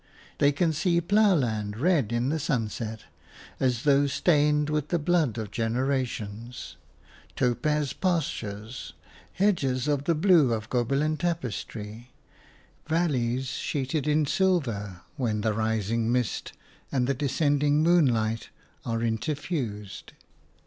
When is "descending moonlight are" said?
17.13-19.03